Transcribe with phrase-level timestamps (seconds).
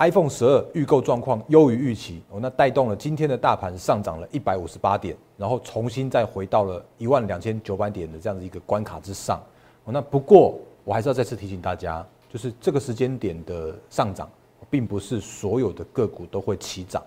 [0.00, 9.38] iPhone 十二预购状况优于预期，哦，那带动了今天的大盘上涨了一百五十八点，然后重新再回到了一万两千九百点的这样的一个关卡之上。
[9.84, 14.26] 哦，那不过我还是要再次提醒大家，就是这个时间点的上涨，
[14.70, 17.02] 并不是所有的个股都会齐涨，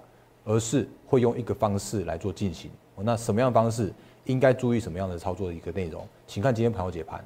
[0.46, 2.70] 而是会用一个方式来做进行。
[2.94, 3.92] 哦，那什么样的方式？
[4.26, 6.08] 应该注意什么样的操作的一个内容？
[6.28, 7.26] 请看今天盘后解盘。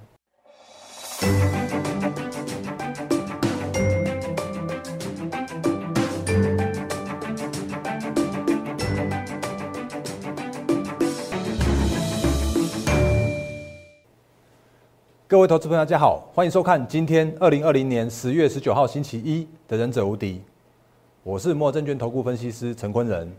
[15.29, 20.35] 各位投资朋友，大家好，欢迎收看今天二零二零年十月十九号星期一的《忍者无敌》，
[21.21, 23.29] 我是摩证券投顾分析师陈坤仁。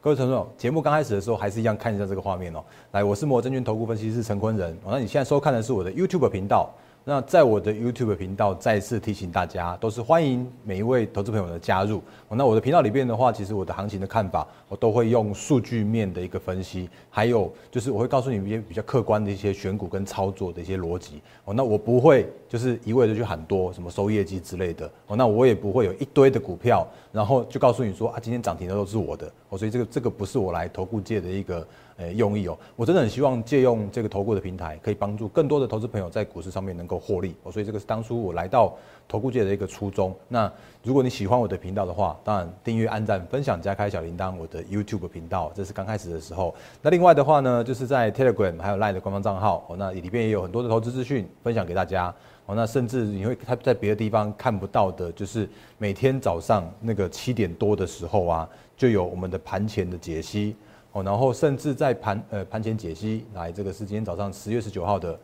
[0.00, 2.64] 各位朋友，节目刚开始的时候还是一样看一下这个画面哦。
[2.90, 4.76] 来，我是摩证券投顾分析师陈坤仁。
[4.84, 6.74] 那你现在收看的是我的 YouTube 频道。
[7.08, 12.02] 那在我的 YouTube 频道，再次提醒大家，都是欢迎每一位投资朋友的加入。
[12.28, 21.22] 那我的频道里边的话，其实我的行情的看法，我都会用数据面的一个分析，还有就是我会告诉你一些比较客观的一些选股跟操作的一些逻辑。
[21.46, 24.84] 哦，那我不会就是一味的去喊多什么收业绩之类的。
[25.06, 29.32] 哦，那我也不会有一堆的股票，然后就告诉你说啊，今天涨停的都是我的。
[29.48, 31.66] 哦，所以这个这个不是我来投顾界的一个。
[31.98, 37.50] 诶，用意哦，我真的很希望借用这个投顾的平台，可以帮助更多的投资朋友在股市上面能够获利哦。
[37.50, 38.72] 所以这个是当初我来到
[39.08, 40.14] 投顾界的一个初衷。
[40.28, 40.50] 那
[40.84, 46.54] 如果你喜欢我的频道的话，当然订阅、按赞、分享、加开小铃铛，我的 YouTube 频道，这是刚开始的时候。
[46.80, 52.14] 那另外的话呢，就是在 Telegram 还有 Line 的官方账号哦，那里边也有很多的投资资讯分享给大家
[52.46, 52.54] 哦。
[52.54, 60.54] 那甚至你会他在别的地方看不到的，就是每天早上那个七点多的时候啊，就有我们的盘前的解析。
[60.92, 65.18] 哦，然后甚至在盘呃盘前解析，来这个是今天早上十月十九号的，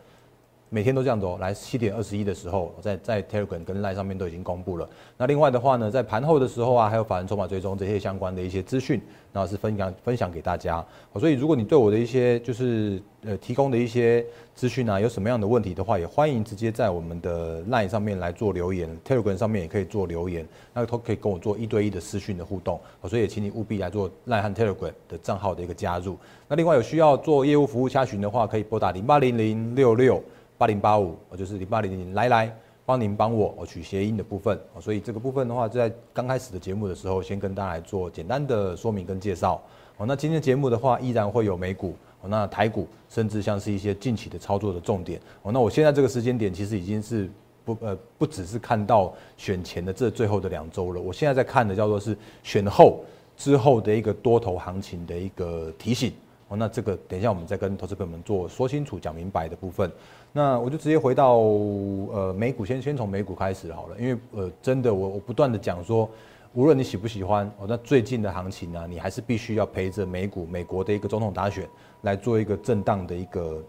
[0.74, 1.38] 每天都这样子哦。
[1.40, 4.88] 来七点二十一的时候，在在 Telegram 跟 Line 上面都已经公布了。
[5.16, 9.00] 那另外的话呢，在盘后的时候啊，还有法人筹码追踪这些相关的一些资讯，
[9.32, 10.84] 然后是分享分享给大家。
[11.14, 22.80] 所以如果你对我的一些就是呃提供的一些资讯啊，有什么样的问题的话，也欢迎直接在我们的 Line 上面来做留言，Telegram 上面也可以做留言，那都可以跟我做一对一的私讯的互动。
[23.08, 26.18] 所以也请你务必来做 Line 和 Telegram 的账号的一个加入。
[26.48, 30.20] 那另外有需要做业务服务查询的话，可以拨打零八零零六六
[30.64, 34.58] 八零八五，我就是零八零零来来帮您帮我我取谐音的部分。
[34.80, 39.62] 所以这个部分的话，在刚开始的节目的时候，先跟大家来做简单的说明跟介绍。
[39.98, 41.94] 哦，那今天节目的话，依然会有美股。
[42.26, 47.30] 那台股甚至像是一些近期的操作的重点哦，那我现在这个时间点其实已经是
[47.62, 53.04] 不呃不只是看到选前的这最后的两周了，我现在在看的叫做是选后
[53.36, 56.14] 之后的一个多头行情的一个提醒
[56.48, 59.92] 哦，那这个等一下我们再跟投资朋友们做说清楚讲明白的部分，
[60.36, 66.10] 那我就直接回到呃美股先先从美股开始好了，因为呃真的我我不断的讲说。
[66.56, 71.68] 无论你喜不喜欢哦，那最近的行情呢，你还是必须要陪着美股、美国的一个总统大选
[72.02, 73.60] 来做一个震荡的一个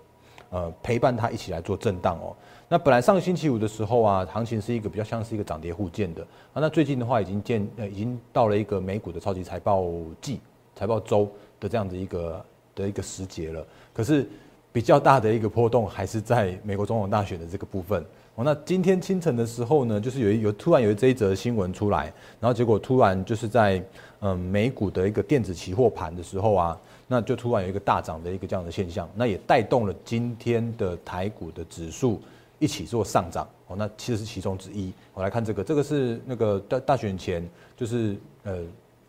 [0.51, 2.35] 呃陪伴，它一起来做震荡哦。
[2.69, 6.21] 那本来上个星期五的时候啊，行情是一个比较像是一个涨跌互见的
[6.53, 6.61] 啊。
[6.61, 9.83] 那最近的话，已经见呃已经到了一个美股的超级财报
[10.21, 10.39] 季、
[10.75, 11.27] 财报周
[11.59, 13.65] 的这样子一个的一个时节了。
[13.95, 14.29] 可是
[14.75, 18.03] 比较大的一个波动还是在美国总统大选的这个部分。
[18.35, 23.81] 哦，那今天清晨的时候呢，就是有有突然有这一则新闻出来，然后结果突然就是在
[24.19, 26.77] 嗯美股的一个电子期货盘的时候啊，
[27.07, 32.21] 那就突然有一个大涨的一个这样的现象，那也带动了今天的台股的指数
[32.59, 33.47] 一起做上涨。
[33.67, 34.91] 哦，那其实是其中之一。
[35.13, 38.57] 我来看这个，这个是那个大大选前，就是呃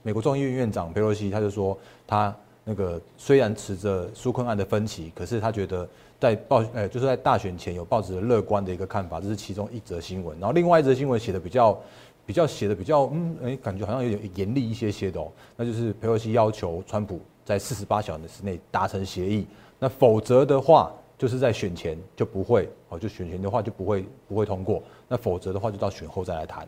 [0.04, 2.33] 美国众议院院长佩洛西他就说，他
[2.66, 5.88] 那个虽然持着纾困案的分歧，可是他觉得。
[6.19, 10.34] 在报，呃，就是在大选前有报纸的乐观的一个看法，这是其中一则新闻。
[10.41, 11.78] 然后另外一则新闻写的比较，
[12.25, 15.31] 比较写的比较，嗯，哎，感觉好像有点严厉一些些的哦。
[15.56, 19.47] 那就是佩洛西要求川普在四十八小时内达成协议，
[19.78, 24.83] 那否则的话，就是在选前就不会，哦，就选前的话就不会不会通过。
[25.09, 26.66] 那否则的话，就到选后再来谈。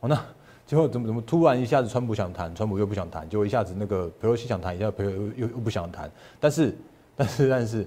[0.00, 0.24] 哦，那
[0.66, 6.10] 最后怎么怎么突然一下子川普想谈，川普又不想谈，结果一下子那个佩洛西想谈一下，佩洛又又又不想谈。
[6.40, 6.76] 但是，
[7.14, 7.86] 但是，但是。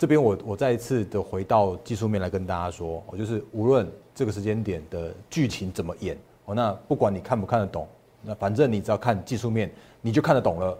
[0.00, 3.84] 这边我我再一次的回到技术面来跟大家说，我就是无论
[4.14, 7.84] 这个时间点的剧情怎么演，哦，那不管你看不看得懂，
[8.22, 9.68] 那反正你只要看技术面，
[10.00, 10.78] 你就看得懂了，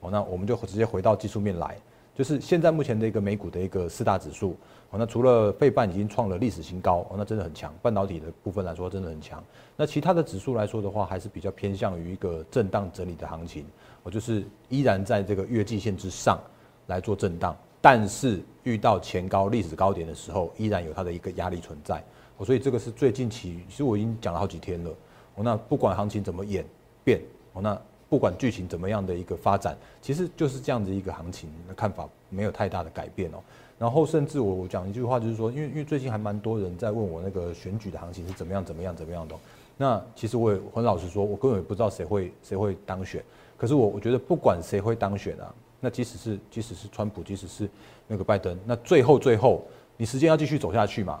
[0.00, 1.76] 哦，那我们就直接回到技术面来，
[2.14, 4.56] 就是现在目前的一个美股的一个四大指数，
[4.90, 9.42] 哦，那除了费半已经创了历史新高，哦，那真的很强，半导体的部分来说真的很强，
[9.76, 13.66] 那其他的指数来说的话，还是比较偏向于一个震荡整理的行情，
[14.04, 16.38] 我就是依然在这个月季线之上
[16.86, 17.56] 来做震荡。
[17.80, 22.02] 但是遇到前高历史高点的时候，依然有它的一个压力存在。
[22.38, 24.90] 我所以这个是最近期，其实我已经讲了好几天了。
[25.34, 26.64] 哦，那不管行情怎么演
[27.04, 27.20] 变，
[27.52, 27.78] 哦，那
[28.14, 33.42] 不管剧情怎么样的一个发展，其实就是这样子一个行情的看法没有太大的改变哦。
[33.76, 39.34] 然后甚至我我讲一句话就是说，因为因为最近还蛮多人在问我那个选举的行情是怎么样怎么样怎么样的。
[39.76, 43.20] 那其实我也很老实说，我根本也不知道谁会谁会当选。
[43.58, 47.68] 可是我我觉得不管谁会当选啊，那即使是即使是川普，即使是
[48.06, 49.66] 那个拜登，那最后最后
[49.96, 51.20] 你时间要继续走下去嘛？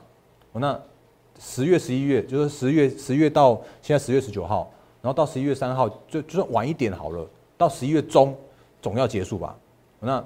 [0.52, 0.80] 那
[1.40, 4.70] 十月十一月就是十月十月到现在十月十九号，
[5.04, 7.28] 然后到十一月三号就就算晚一点好了，
[7.58, 8.34] 到十一月中
[8.80, 9.54] 总要结束吧？
[10.00, 10.24] 那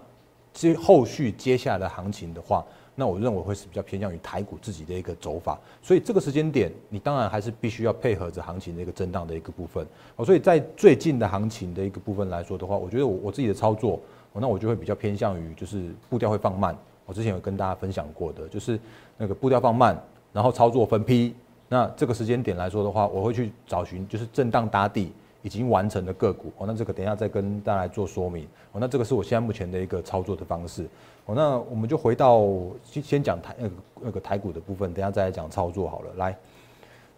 [0.53, 2.65] 接后续接下来的行情的话。
[2.95, 9.85] 那我认为会是比较偏向于台股自己的一个走法，所以这个时间点，你当然还是必须要配合着行情的一个震荡的一个部分
[10.17, 10.25] 哦。
[10.25, 14.01] 所以在最近的行情的一个部分来说的话，我觉得我我自己的操作，
[14.33, 16.77] 那我就会比较偏向于就是步调会放慢。
[17.07, 18.79] 我之前有跟大家分享过的，就是
[19.17, 19.97] 那个步调放慢，
[20.33, 21.35] 然后操作分批。
[21.69, 25.13] 那这个时间点来说的话，我会去找寻就是震荡打底。
[25.41, 28.81] 已经完成的个股哦，那这个等一下再跟大家来做说明哦。
[28.81, 30.85] 那这个是我现在目前的一个操作的方式
[31.27, 31.35] 哦。
[31.35, 32.45] 那我们就回到
[32.83, 36.11] 先先讲台那个那个台股的部分，等一下再来讲操作好了。
[36.17, 36.37] 来，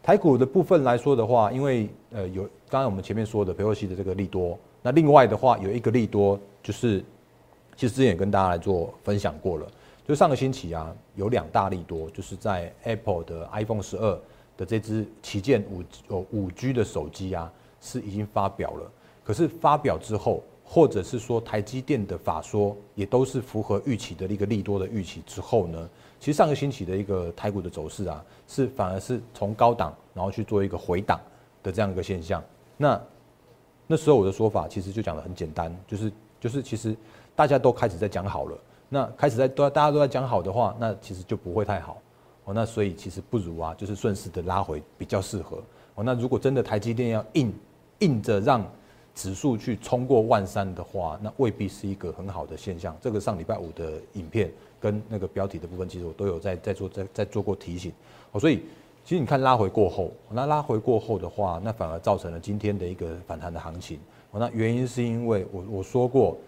[0.02, 7.02] 台股的部分来说的话，因为呃有刚才我们前面说的裴洛西的这个利多，那另外的话有一个利多就是，
[7.75, 9.67] 其实之前也跟大家来做分享过了，
[10.06, 14.20] 就上个星期啊有两大利多，就是在 Apple 的 iPhone 十二
[14.61, 15.83] 的这支旗舰五
[16.15, 17.51] 哦五 G 的手机啊。
[17.83, 18.93] 是已经发表了，
[19.25, 31.19] 可是发表之后，或者是说台积电的法说也都是符合预期的一个利多的预期之后呢，其实上个星期的一个台股的走势啊，是反而是从高档然后去做一个回档
[31.62, 32.45] 的这样一个现象。
[32.77, 33.01] 那
[33.87, 36.95] 那时候我的说法其实就讲的很简单，就是就是其实
[37.35, 38.59] 大家都开始在讲好了，
[38.91, 41.97] 那开始在都大家都在讲好的话，那其实就不会太好
[42.55, 45.62] 那所以其实不如啊，就是顺势的拉回比较适合
[45.94, 46.05] 哦。
[46.05, 47.52] 那如果真的台积电要硬
[48.00, 48.64] 硬着让
[49.14, 52.97] 指数去冲过万三的话，那未必是一个很好的现象。
[53.00, 54.50] 这个上礼拜五的影片
[54.81, 57.93] 跟那个标题的部分，其实我都有在在做在在做过提醒。
[58.32, 58.62] 哦，所以
[59.05, 63.99] 其实你看拉回过后，那拉回过后的话，那反而造成了今天的一个反弹的行情。
[64.31, 66.38] 哦，那原因是因为我我说过，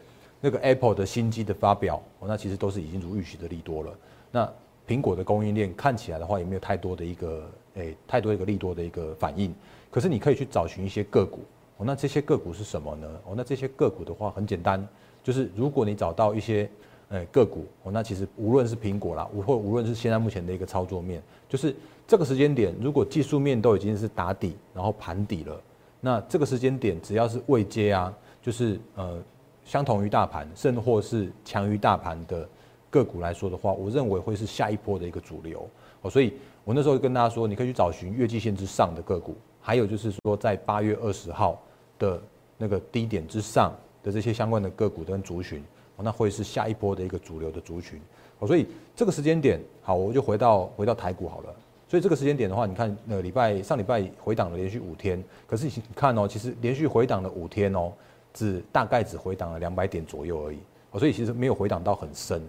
[0.40, 3.92] 那个 Apple 的新机的发表，哦，那其实都是已经如预期的利多了。
[4.30, 4.50] 那
[4.86, 9.54] 苹果的供应链看起来的话，也没有太多的一个诶太多一个利多的一个反应。
[9.90, 11.40] 可是你可以去找寻一些个股
[11.76, 13.08] 哦，那这些个股是什么呢？
[13.24, 14.86] 哦，那这些个股的话很简单，
[15.22, 16.68] 就是如果你找到一些
[17.10, 21.74] 诶个股哦，那其实无论是苹果啦，或无论是现在目前的一个操作面，就是
[22.06, 25.60] 这个时间点，如果技术面都已经是打底，然后盘底了，
[26.00, 29.22] 那这个时间点只要是未接啊，就是呃
[29.64, 32.48] 相同于大盘，甚或是强于大盘的
[32.92, 35.66] 个股来说的话，我认为会是下一波的一个主流
[36.02, 39.34] 哦，所以我那时候跟大家说，你可以去找寻月季线之上的个股。
[39.64, 41.58] 还有就是说，在八月二十号
[41.98, 42.20] 的
[42.58, 43.72] 那个低点之上
[44.02, 45.64] 的这些相关的个股跟族群，
[45.96, 47.98] 那会是下一波的一个主流的族群。
[48.40, 51.54] 哦，所以这个时间点，好，我就回到回到台股好了。
[51.88, 57.92] 所以这个时间点的话，你看，那个礼拜上礼拜回档了连续五天，可是你看哦，其实连续回档了五天哦，
[58.34, 60.58] 只大概只回档了两百点左右而已。
[60.90, 62.42] 哦，所以其实没有回档到很深。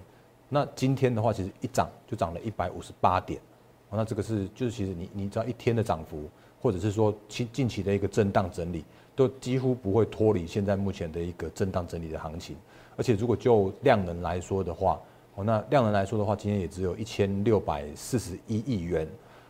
[0.53, 3.41] 那今天的话，其实一涨就涨了一百五十八点。
[3.89, 6.29] 哦，那这个是就是其实你你知道一天的涨幅。
[6.61, 8.85] 或者是说近近期的一个震荡整理，
[9.17, 12.55] 都几乎不会脱离现在目前的一个震荡整理的行情。
[12.95, 14.97] 而且如果就量能来说的话，
[15.35, 19.05] 哦，那量能来说的话，今天也只有一千六百四十一亿元。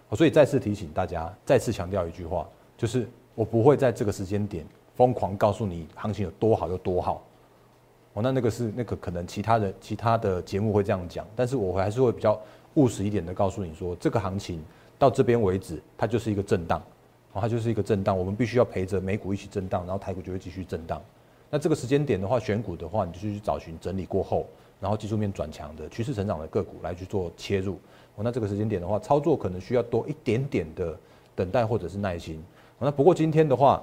[0.10, 7.24] 哦，所以再次提醒大家，再次强调一句话，就是我不会在这个时间点疯狂告诉你行情有多好有多好。
[8.14, 12.40] 哦，那那个是那个可能其他的其他的节目会这样讲，但是我还是会比较
[12.76, 14.64] 务实一点的告诉你说，这个行情
[14.98, 16.82] 到这边为止，它就是一个震荡。
[17.36, 21.02] 它就是一个震荡，我们必须要陪着美股一起震荡，然后台股就会继续震荡。
[21.50, 24.46] 那这个时间点的话，选股的话，你就去找寻整理过后，
[24.80, 27.80] 然后技术面转强的趋势成长的个股来去做切入。
[28.18, 30.96] 哦，那这个时间点的话，操作可能需要多一点点的
[31.36, 32.40] 等待或者是耐心。
[32.78, 33.82] 那不过今天的话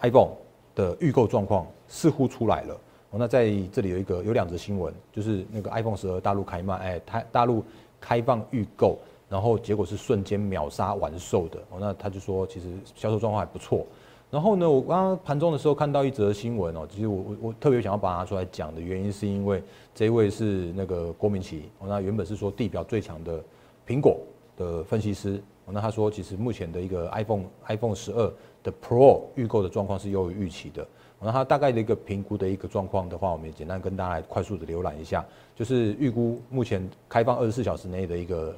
[0.00, 0.32] ，iPhone
[0.74, 2.80] 的预购状况似乎出来了。
[3.10, 7.64] 哦，那在这里有一个有两则新闻，就是那个 iPhone 十二大陆开卖，哎，台大陆
[8.00, 8.98] 开放预购。
[9.30, 13.86] 然后结果是瞬间秒杀完售的哦，那他就说其实销售状况还不错。
[14.30, 19.62] 然后呢，我刚刚盘中的时候看到一则新闻哦，其实我我我特别想要把它拿出来讲的原因，是因为
[19.94, 23.38] 这一位是那个郭明奇哦，那原本是说地表最强的
[23.86, 24.18] 苹果
[24.56, 30.86] 的分析师哦，那他说其实目前的一个 iPhone iPhone 十二的 Pro 预购的状况是优于预期的。
[31.20, 35.24] 那它大概的一个评估的一个状况的话，我们也简单跟大家来快速的浏览一下，
[35.56, 38.54] 就是预估目前开放二十四小时内的一个。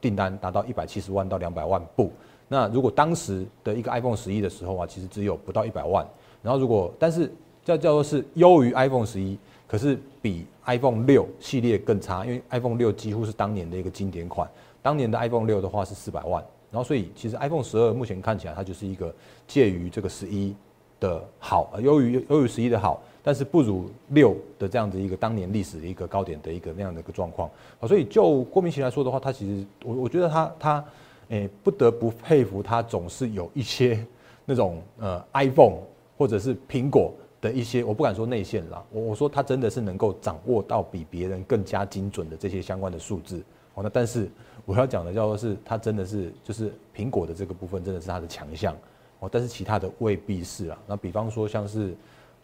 [0.00, 2.12] 订单达到一百七十万到两百万部
[2.46, 6.06] 那如果当时的一个 iPhone 十一的时候啊，其实只有不到一百万。
[6.40, 7.28] 然后如果但是
[7.64, 9.36] 叫叫做是优于 iPhone 十一，
[9.66, 14.48] 可是比 iPhone 六系列更差，因为 iPhone 六几乎是当年的一个经典款。
[14.80, 19.12] 当年的 iPhone 六的话是四百万，然后所以其实 iPhone 十二目前看起来它就是一个
[19.48, 20.54] 介于这个十一
[21.00, 27.48] 的好，优于优于十一的好，但是不如六的这样子一个当年历史的一个高点的一个那样的一个状况。
[27.80, 30.84] 啊，所以就郭明奇来说的话，他其实我我觉得他他
[31.28, 34.04] 诶不得不佩服他总是有一些
[34.44, 35.78] 那种呃 iPhone
[36.16, 43.42] 或者是苹果的一些，我不敢说内线啦，我我说他真的是能够掌握到比别人更加精准的这些相关的数字。
[43.74, 44.28] 哦，那但是
[44.64, 48.74] 我要讲的叫做是，他真的是就是苹果的这个部分真的是他的强项
[49.20, 50.78] 哦，但是其他的未必是啊。
[50.86, 51.94] 那比方说像是，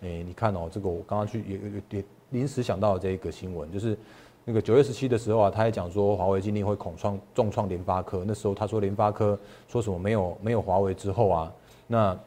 [0.00, 3.96] 诶，你看哦，这个我刚刚去也也也临时想到这一个新闻，就是
[4.44, 9.38] 那个九月十七的时候啊，他还讲说华为今天会恐创重创联发科，那时候他说联发科
[9.68, 11.52] 说什么没有没有华为之后啊，
[11.86, 12.18] 那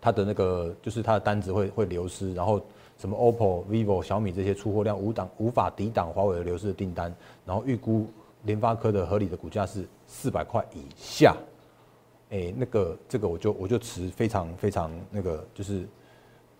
[0.00, 2.60] 他的那个就是他的单子会会流失，然后。
[2.96, 7.12] 什么 OPPO、vivo、小米这些出货量无挡无法抵挡华为的流失的订单，
[7.44, 8.06] 然后预估
[8.44, 11.36] 联发科的合理的股价是四百块以下，
[12.34, 15.86] 哎，那个这个我就我就持非常非常那个就是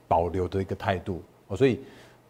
[0.07, 1.81] 保留的一个态度哦，所以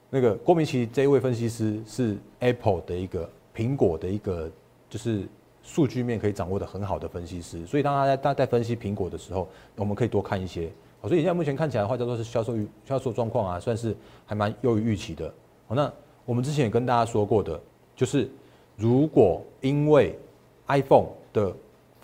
[0.08, 4.50] 那个郭明奇这一位分析师是 Apple 的一个苹果的一个
[4.88, 5.28] 就是
[5.62, 9.46] 数据面可以掌握的很好的分析师，所以当他在他在分析苹果的时候，
[9.76, 10.70] 我们可以多看一些。
[11.02, 15.28] 所以现在目前看起来的话，叫做是销售销售状况啊，算是还蛮优于预期的。
[15.68, 15.92] 好，那
[16.24, 17.60] 我们之前也跟大家说过的，
[17.94, 18.26] 就是
[18.74, 20.18] 如果因为
[20.66, 21.54] iPhone 的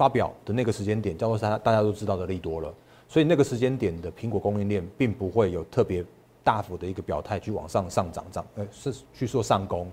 [0.00, 2.72] 发表的那个时间点，叫做大家大家都知道的利多了，
[3.06, 6.02] 所以那个时间点的苹果供应链并不会有特别
[6.42, 9.86] 大幅的一个表态去往上上涨涨，呃，是去做上攻。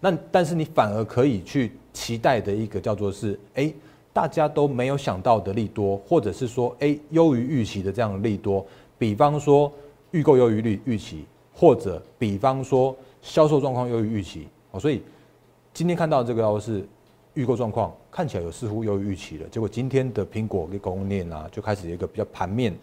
[0.00, 3.72] 那但是你反而可以去期待的一个叫做是，哎。
[4.14, 8.64] 大家都没有想到的利多，或者是说，哎，优于预期的这样的利多，
[8.96, 9.72] 比方说
[10.12, 15.02] 预购优于预预期，或者比方说销售状况优于预期，哦，所以
[15.72, 16.86] 今天看到这个是
[17.34, 22.74] 预购状况看起来有似乎优于预期了，结果今天的苹果跟供应链啊就开始有一个比较盘面，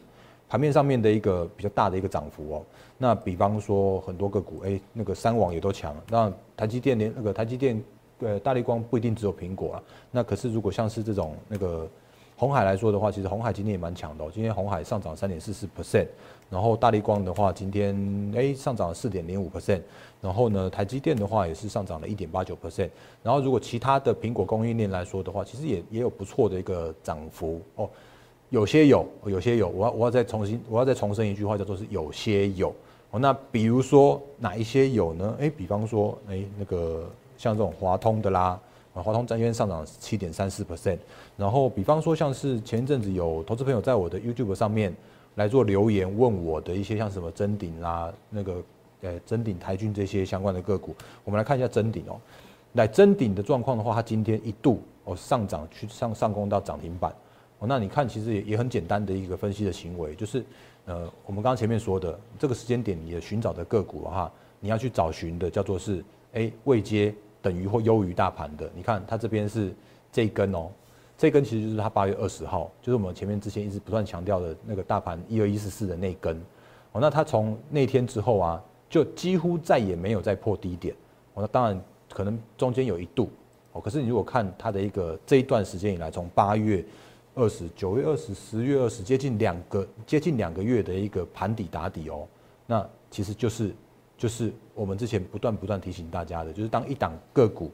[0.48, 2.65] 盘面上面的一个比较大的一个涨幅哦，
[2.98, 7.81] 那比方说很多个股，哎，那个三网也都强，那台积电连那个台积电。
[8.20, 9.84] 对，大力光不一定只有苹果啊。
[10.12, 11.89] 那可是如果像是这种那个
[12.38, 14.24] 红海来说的话，其实红海今天也蛮强的。
[14.24, 16.05] 哦今天红海上涨三点四四 percent，
[16.51, 17.96] 然后大力光的话今天
[18.36, 19.81] 哎上涨了四点零五 percent，
[20.22, 22.89] 然后呢台积电的话也是上涨了一点八九 percent。
[23.24, 27.89] 然后如果其他的苹果供应链来说的话，其实也也有不错的一个涨幅哦。
[28.50, 29.70] 有些有，有些有。
[29.70, 32.75] 我要我要再重新我要再重申一句话，叫做是有些有。
[33.10, 35.36] 哦，那比如说哪一些有呢？
[35.39, 37.10] 哎，比方说哎那个。
[37.38, 38.60] 像这种华通的啦，
[38.93, 41.00] 啊，华通今天上涨七点三四 percent，
[41.36, 44.93] 然后比方说像是前一阵子有投资朋友在我的 YouTube 上面
[45.36, 48.64] 来做留言问我的一些像什么真顶啦，那个
[49.02, 52.20] 呃真顶台军这些相关的个股，我们来看一下真顶哦，
[52.74, 57.12] 来真顶的状况的话，它今天一度哦上涨去上上攻到涨停板
[57.60, 60.44] 哦，那你看其实也也很简单的一个分析的行为，就是
[60.86, 67.14] 呃我们刚刚前面说的这个时间点你的寻找的个股哈，你要去找寻的叫做是哎未接。
[67.44, 69.74] 等于或优于大盘的，你看它这边是
[70.12, 70.70] 这一根哦，
[71.22, 76.36] 这根其实就是它八月二十号，就是我们前面之前一直不断强调的那个大盘一二一四四的那根。
[76.94, 78.60] 哦，那它从那天之后啊，
[78.90, 80.96] 就几乎再也没有再破低点。
[81.36, 81.80] 哦，那当然
[82.12, 83.30] 可能中间有一度。
[83.72, 86.84] 哦，可是你如果看它的一个这一段时间以来，从八月
[87.36, 92.28] 二十九月二十十月二十接近两个接近两个月的一个盘底打底哦，
[92.66, 93.72] 那其实就是。
[94.18, 97.72] 就是我们之前不断不断提醒大家的，就是当一档个股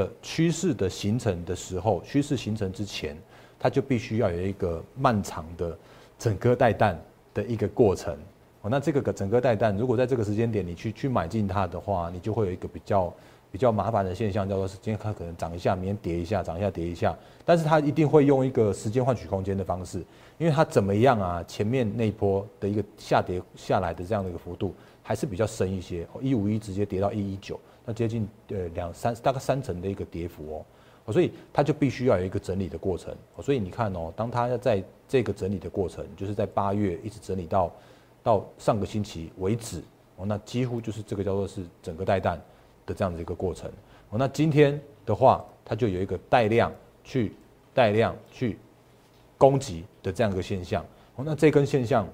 [0.00, 3.14] 的趋势的形成的时候，趋势形成之前，
[3.58, 5.76] 它就必须要有一个漫长的
[6.18, 6.98] 整个带弹
[7.34, 8.16] 的一个过程。
[8.62, 13.12] 哦，那这个个整个带弹，如果在这个时间点你去去买进它的话，你就会有一个比较
[13.52, 17.14] 比较麻烦的现象，叫做是今天它可能涨一下，明天跌一下，涨一下跌一下，
[17.44, 19.98] 但是它一定会用一个时间换取空间的方式，
[20.38, 21.44] 因为它怎么样啊？
[21.46, 24.74] 前面那一波的一个下跌下来的这样的一个幅度。
[25.02, 27.58] 还是比较深一些，一五一直接跌到一一九，
[27.92, 30.64] 接近呃两三大概三成的一个跌幅
[31.06, 37.72] 哦，所以它就必须要有一个整理的过程，所以你看哦，当它要在这个整理的过程，就是在八月一直整理到
[38.22, 39.82] 到上个星期为止
[40.16, 42.40] 哦，那几乎就是这个叫做是整个带弹
[42.86, 43.70] 的这样的一个过程。
[44.10, 46.72] 哦，那今天的话，它就有一个带量
[47.04, 47.32] 去
[47.72, 48.58] 带量去
[49.36, 50.84] 攻击的这样一个现象。
[51.16, 52.06] 哦，那这根现象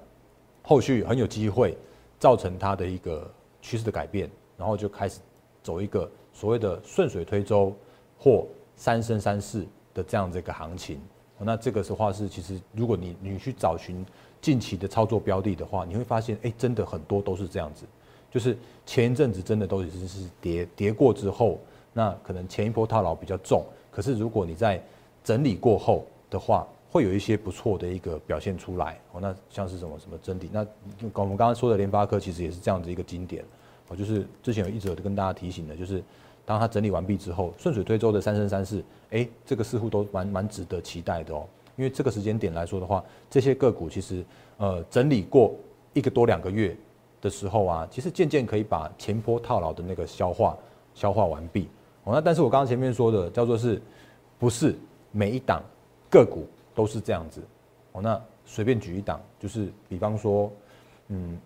[0.61, 1.77] 后续很有机会。
[2.19, 3.31] 造成它的一个
[3.61, 5.19] 趋势的改变，然后就开始
[5.67, 7.75] 走一个所谓的顺水推舟
[8.17, 8.47] 或
[8.77, 11.01] 三升三世的这样子一个行情
[11.39, 14.05] 那这个的话是，其实如果你你去找寻
[14.41, 17.85] 近期的操作标的的话，你会发现，哎，真的很多都是这样子，
[18.31, 21.59] 就是前一阵子真的都已经是跌跌过之后，
[21.91, 24.81] 那可能前一波套牢比较重，可是如果你在
[25.21, 28.97] 整理过后的话，会有一些不错的一个表现出来。
[29.11, 30.65] 哦，那像是什么什么真理，那
[31.13, 33.43] 我们刚刚说的联发科其实也是这样子一个经典。
[33.89, 36.03] 哦，就是之前有一直有跟大家提醒的，就是
[36.45, 41.47] 当它整理完毕之后，顺水推舟的三生三世，哎，这个似乎都蛮蛮值得期待的哦。
[41.75, 44.25] 因为这个时间点来说的话，这些个股其实
[44.57, 45.55] 呃整理过
[45.93, 46.75] 一个多两个月
[47.21, 50.57] 的时候啊，其实渐渐可以把前坡套牢的那个消化
[50.93, 51.69] 消化完毕。
[52.03, 53.81] 哦，那但是我刚刚前面说的叫做是，
[54.39, 54.75] 不是
[55.11, 55.63] 每一档
[56.09, 57.41] 个股都是这样子。
[57.91, 60.51] 哦，那随便举一档，就是比方说，
[61.07, 61.39] 嗯。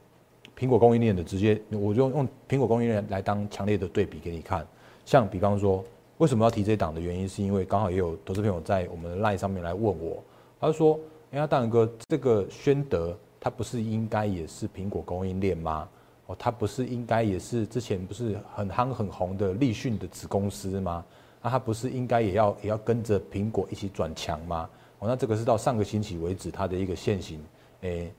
[0.62, 4.63] 苹果供应链的直接，我就用苹果供应链来当强烈的对比给你看。
[5.06, 5.84] 像比方说，
[6.20, 10.24] 为什么要提这档的原因，是因为刚好也有投资朋友在我们的 line 上面来问我，
[10.60, 11.00] 他就说
[11.34, 15.89] ：“哎呀，大仁哥，这个宣德它不是应该也是苹果供应链吗？
[16.27, 21.03] 哦，它不是应该也是之前不是很夯很红的立讯的子公司吗？
[21.41, 24.70] 那它不是应该也要也要跟着苹果一起转强吗？
[25.00, 27.44] 哦，那这个是到上个星期为止它的一个现行，
[27.82, 28.13] 诶。”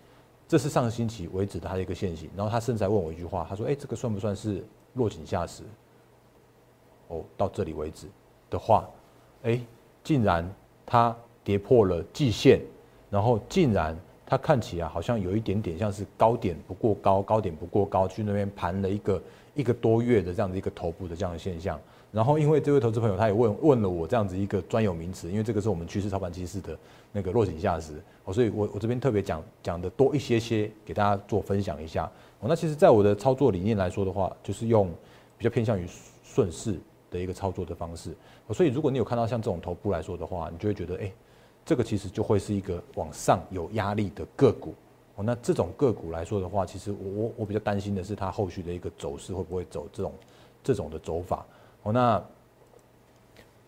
[0.52, 5.62] 这是上个星期为止的它的一个现形，然后他甚至还问我一句话，他说：“哎，这个算不算是落井下石？”
[7.09, 8.06] 哦，到这里为止
[8.50, 8.87] 的话，
[9.44, 9.59] 哎，
[10.04, 10.47] 竟然
[10.85, 12.61] 它跌破了季线，
[13.09, 19.23] 然后竟然它看起来好像有一点点像是高点不过高，高点不过高，去那边盘了一个
[19.54, 21.78] 一个多月的这样的一个头部的这样的现象。
[22.11, 26.78] 然后，因为这位投资朋友他也问问了我这样子一个专有名词，因为这个是我们趋势操盘机制的
[27.11, 27.94] 那个落井下石，
[28.25, 32.04] 哦，所以我我这边特别讲讲的多一些些，给大家做分享一下。
[32.40, 34.90] 哦，那其实，在我的操作理念来说的话，就是用
[35.38, 35.87] 比较偏向于
[36.23, 36.78] 顺势
[37.11, 38.11] 的一个操作的方式。
[38.47, 41.11] 哦，所以如果你有看到像这种头部来说的话，你就会觉得，哎，
[41.64, 44.75] 这个其实就会是一个往上有压力的个股。
[45.23, 50.13] 那这种个股来说的话，其实我我我比较担心的是它后续的一个走势会不会走这种
[50.63, 51.45] 这种的走法。
[51.82, 52.23] 哦，那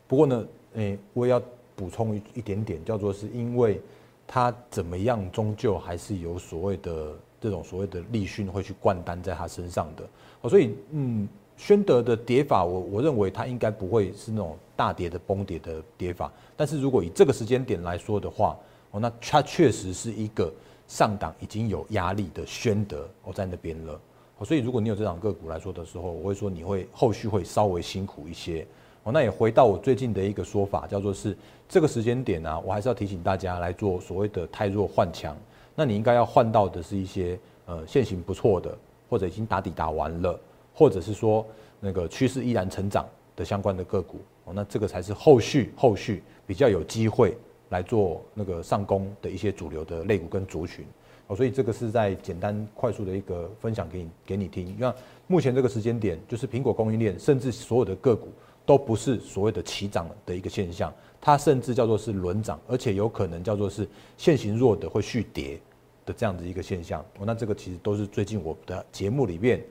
[0.06, 1.40] 不过呢，诶，我也要
[1.74, 3.80] 补充一一点点，叫做是因为
[4.26, 10.04] 它怎么样，终究还是有所谓的这种所谓的利讯会去灌单在他身上的。
[10.42, 16.32] 哦，所以嗯，宣德的跌法，我我认为它应该不会是那种大跌的崩跌的跌法。
[16.56, 18.56] 但是如果以这个时间点来说的话，
[18.92, 20.52] 哦，那它确实是一个
[20.86, 24.00] 上档已经有压力的宣德，我，在那边了。
[24.44, 28.66] 所以，如果你有这档个股来说的时候，我会说你会后续会稍微辛苦一些。
[29.04, 31.36] 哦，那也回到我最近的一个说法，叫做是
[31.68, 35.36] 这个时间点呢，我还是要提醒大家来做所谓的太弱换强。
[35.74, 38.76] 那你应该要换到的是一些呃现行不错的，
[39.08, 40.38] 或者已经打底打完了，
[40.74, 41.46] 或者是说
[41.80, 44.20] 那个趋势依然成长的相关的个股。
[44.44, 47.36] 哦，那这个才是后续后续比较有机会
[47.74, 50.86] 来做那个上攻的一些主流的类股跟族群。
[51.26, 54.76] 哦，所以这个是在简单快速的一个分享给你给你听。
[54.78, 54.94] 那
[55.26, 58.28] 目前这个时间点，就是苹果供应链，甚至所有的个股
[58.64, 65.58] 都不是所谓的齐涨的一个现象，它甚至叫做是轮涨，而且有可能叫做是现行弱的会续跌
[66.06, 67.00] 的这样子一个现象。
[67.18, 69.64] 哦，那这个其实都是最近我的节目里面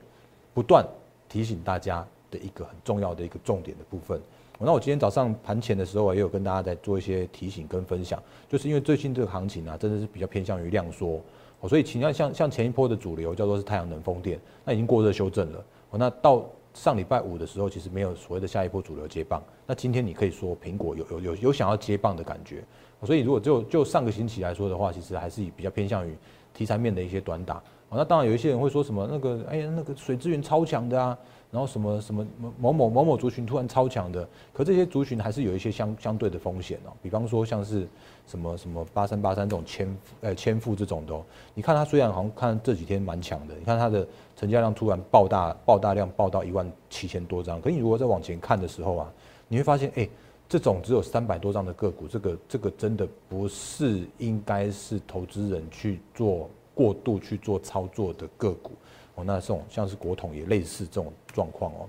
[0.52, 0.84] 不断
[1.28, 4.20] 提醒大家的一个很重要的一个重点的部分。
[4.58, 11.20] 那我今天早上盘前的时候，也有跟大家在做一些提醒跟分享，就是因为最近这个行情啊，真的是比较偏向于量缩。
[11.66, 15.64] 所以，请要像像前一波的主流叫做是太阳能风电，那已经过热修正了。
[15.90, 19.42] 哦，那到上礼拜五的时候，其实没有所谓的下一波主流接棒。
[19.66, 22.62] 那今天你可以说苹果有有有有想要接棒的感觉。
[23.02, 26.14] 所以，如果就就上个星期来说的话，其实还是比较偏向于
[26.52, 27.56] 题材面的一些短打。
[27.88, 31.18] 哦，那当然有一些人会说什么那个哎呀那个水资源超强的啊。
[31.54, 32.26] 然后什么什么
[32.58, 36.90] 某某某某族群突然超强的，可这些族群还是有一些相相对的风险哦。
[37.00, 37.86] 比方说像是
[38.26, 41.14] 什么什么八三八三这种千呃千富这种的，
[41.54, 49.12] 你看它虽然好像看这几天蛮强的，你看它的成交量突然爆大爆大量爆到一万七千多张，可你如果再往前看的时候啊，
[49.46, 50.08] 你会发现哎，
[50.48, 58.72] 这种只有三百多张的个股，这个这个真的不是应该是投资人去做过度去做操作的个股。
[59.14, 61.88] 哦，那这种像是国统也类似这种状况哦，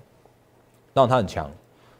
[0.94, 1.50] 当然它很强，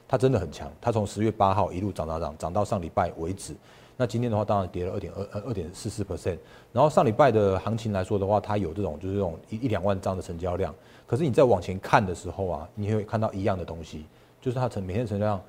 [0.08, 3.56] 它真的很强，它从十月八号一路涨涨涨，涨到上礼拜为止。
[3.98, 6.38] 那今天的话，当然跌了二点二二二点四四 percent。
[6.74, 10.76] 然后上礼拜的行情来说的话，它有这种就是这种一一两万张的成交量。
[11.08, 14.06] 可是你再往前看的时候啊，你会看到一样的东西，
[14.42, 15.42] 就是它成每天成交量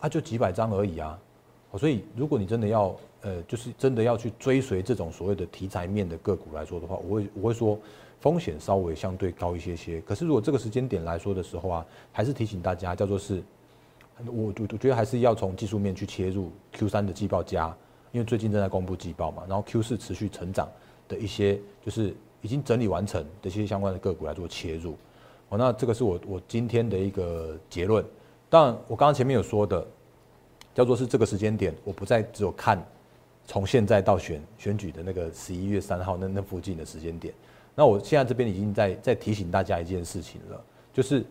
[0.00, 1.18] 啊就几百张而已啊。
[1.78, 7.78] 所以如果你真的要呃，就是真的要去追随这种所谓的题材面的个股来说的话，我会我会说。
[8.20, 13.42] 风险稍微相对高一些些，可是如果这个时间点来说的时候啊，还是提醒大家，叫做是，
[14.24, 17.76] 我我我觉得还是要从技术面去切入 Q 三的季报加
[18.12, 20.66] 因为最近正在公布季报嘛，然后 Q 四持续成长
[21.06, 24.96] 的一些就是已经整理完成的一些相关的个股来做切入。
[25.50, 28.02] 哦，那这个是我我今天的一个结论。
[28.48, 29.86] 当然，我刚刚前面有说的，
[30.74, 32.84] 叫做是这个时间点，我不再只有看
[33.46, 37.32] 从现在到选选举的那个十一月三号那那附近的时间点。
[37.74, 40.60] 那我现在这边已经在在提醒大家一件事情了，
[40.92, 41.24] 就是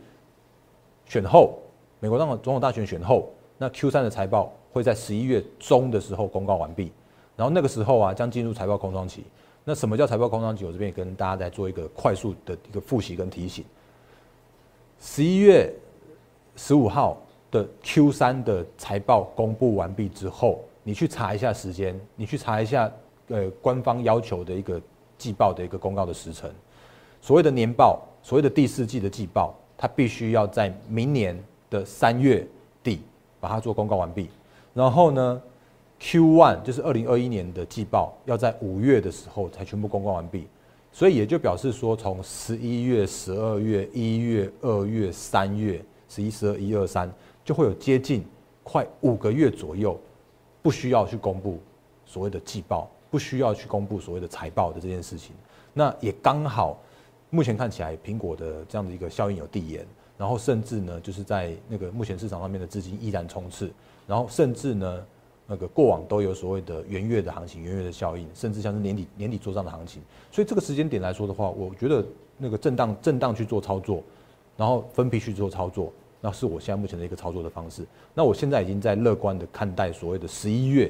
[1.06, 1.60] 选后，
[2.00, 6.92] 美国总统总统大选选后，那 Q 三的财报会在十一月中的时候公告完毕，
[7.36, 9.24] 然后那个时候啊将进入财报空窗期。
[9.66, 10.66] 那什么叫财报空窗期？
[10.66, 13.64] 我这边也跟大家再做一个快速的一个复习跟提醒。
[15.00, 15.74] 十一月
[16.58, 17.18] 十五号
[17.54, 22.92] 的 Q 三的财报公布完毕之后，你去查一下时间，你去查一下
[23.30, 24.82] 呃官方要求的一个。
[25.16, 26.52] 季报的一个公告的时程，
[27.22, 32.46] 所谓的年报，所谓的第四季的季报，它必须要在明年的三月
[32.84, 33.00] 底
[33.40, 34.28] 把它做公告完毕。
[34.74, 35.42] 然后呢
[36.00, 40.46] ，Q one 就是二零二一年的季报，要在五月的时候才全部公告完毕。
[40.92, 47.10] 所以也就表示说，从十一月、十二月、一月、二月、三月，十一、十二、一二三，
[47.46, 48.24] 就会有接近
[48.64, 50.00] 快五个月左右，
[50.62, 51.60] 不需要去公布
[52.06, 52.90] 所谓的季报。
[53.14, 55.36] 不需要去公布所谓的财报的这件事情，
[55.72, 56.76] 那也刚好，
[57.30, 59.86] 目前看起来苹果的这样的一个效应有递延，
[60.18, 63.72] 然后甚至呢，就是在那个目前市场上面的资金依然充斥，
[64.08, 65.06] 然后甚至呢，
[65.46, 70.02] 那个过往都有所谓的元月的行情、元月的效应，甚至像是年底年底做账的行情，
[70.32, 72.04] 所以这个时间点来说的话，我觉得
[72.36, 74.02] 那个震荡震荡去做操作，
[74.58, 77.86] 然后分批去做操作，那是我现在目前的一个操作的方式。
[78.16, 80.90] 那我现在已经在乐观的看待所谓的十一月。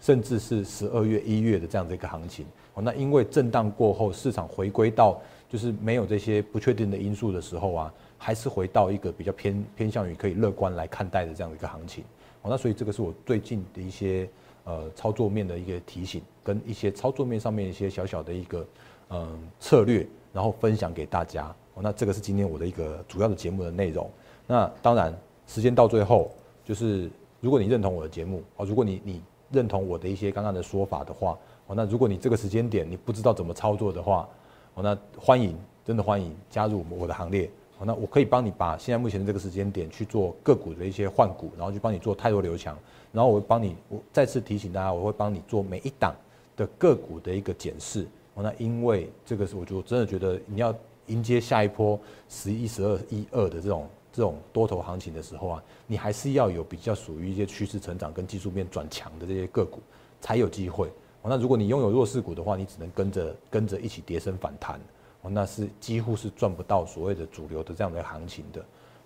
[0.00, 12.04] 甚至是十二月、一月的这样的一个行情哦，那因为震荡过后，市场回归到就是没有这些不确定的因素的时候啊，还是回到一个比较偏偏向于可以乐观来看待的这样的一个行情
[12.42, 14.30] 哦，那所以这个是我最近的一些
[14.62, 18.64] 呃操作面的一个提醒，跟一些操作面上面一些小小的一个
[19.10, 24.08] 嗯策略，然后分享给大家哦，那这个是今天我的一个主要的节目的内容。
[24.48, 26.32] 那当然，时间到最后，
[26.64, 27.08] 就是
[27.40, 29.22] 如果你认同我的节目哦，如果你你。
[29.50, 31.34] 认同我的一些刚刚的说法的话，
[31.66, 34.28] 哦，那如果你这个时间点你不知道怎么操作的话，
[34.74, 35.56] 哦，那欢迎，
[35.86, 42.76] 真的欢迎加入我的行列，哦，那我可以帮你把现在目前的这个时间点去做个股的一些换股，然后去帮你做太多流强，
[43.10, 46.14] 然后我会帮你，我再次提醒大家，我会帮你做每一档
[46.54, 50.74] 的个股的一个检视，哦，那因为这个是我就真的觉得你要
[51.06, 53.88] 迎接下一波十一、十二、一二的这种。
[54.18, 59.78] 这种多头行情的时候啊，你还是要有比较属于一些趋势成长跟技术面转强的这些个股
[60.20, 60.90] 才有机会。
[61.22, 64.80] 那如果你拥有弱势股的话，你只能跟着跟着一起跌升反弹，
[65.22, 68.60] 那是几乎是赚不到所谓的主流的这样的行情的。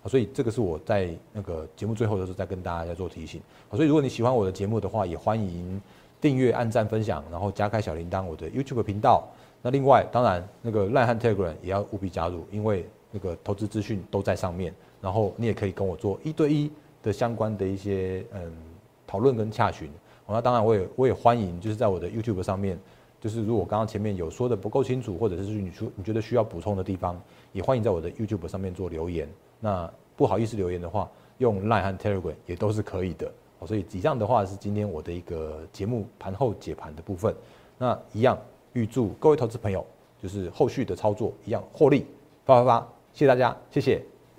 [0.09, 3.39] 所以这个是我在那个节目最后的时候再跟大家在做提醒。
[3.69, 5.79] 所以如果你喜欢我的节目的话，也欢迎
[6.19, 9.27] 订阅、按赞、分享，然后加开小铃铛我的 YouTube 频道。
[9.61, 14.73] 那另外，当然那个赖汉 Telegram 也要务必加入，因为那个投资资讯都在上面。
[15.03, 16.71] 然后你也可以跟我做一对一
[17.03, 18.49] 的相关的一些嗯
[19.05, 19.91] 讨论跟洽询。
[20.25, 22.79] 那当然我也我也欢迎，就是在我的 YouTube 上面，
[23.19, 29.27] 就是如果刚刚前面有说的不够清楚，或者是你说你觉得需要补充的地方，也欢迎在我的 YouTube 上面做留言。
[29.59, 33.29] 那不好意思留言的话，用 Line 和 Telegram 也都是可以的。
[33.67, 37.35] 所以以上的话是今天我的一个节目盘后解盘的部分。
[37.77, 38.37] 那一样
[38.71, 39.85] 预祝各位投资朋友
[40.21, 42.05] 就是后续的操作一样获利
[42.45, 44.12] 发发发，谢谢大家，谢谢。